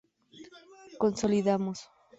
[0.97, 1.81] consolidamos